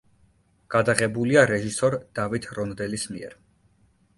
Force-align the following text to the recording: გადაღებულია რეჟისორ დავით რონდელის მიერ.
გადაღებულია 0.75 1.43
რეჟისორ 1.51 1.99
დავით 2.21 2.49
რონდელის 2.61 3.07
მიერ. 3.15 3.37